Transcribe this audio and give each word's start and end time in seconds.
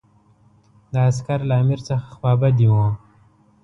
دا 0.91 0.99
عسکر 1.11 1.39
له 1.49 1.55
امیر 1.61 1.79
څخه 1.87 2.05
خوابدي 2.15 2.67
وو. 2.73 2.85